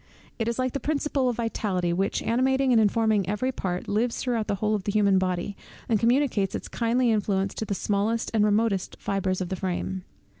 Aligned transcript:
It 0.39 0.47
is 0.47 0.57
like 0.57 0.73
the 0.73 0.79
principle 0.79 1.29
of 1.29 1.35
vitality, 1.37 1.93
which, 1.93 2.23
animating 2.23 2.71
and 2.71 2.81
informing 2.81 3.29
every 3.29 3.51
part, 3.51 3.87
lives 3.87 4.17
throughout 4.17 4.47
the 4.47 4.55
whole 4.55 4.73
of 4.73 4.85
the 4.85 4.91
human 4.91 5.19
body, 5.19 5.55
and 5.87 5.99
communicates 5.99 6.55
its 6.55 6.67
kindly 6.67 7.11
influence 7.11 7.53
to 7.53 7.65
the 7.65 7.75
smallest 7.75 8.31
and 8.33 8.43
remotest 8.43 8.95
fibres 8.99 9.41
of 9.41 9.49
the 9.49 9.55
frame. 9.55 10.03